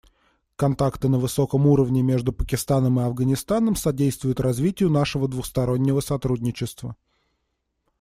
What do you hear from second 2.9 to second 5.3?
и Афганистаном содействуют развитию нашего